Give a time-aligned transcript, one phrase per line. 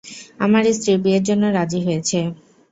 [0.39, 2.19] আমার স্ত্রী বিয়ের জন্য রাজি হয়েছে।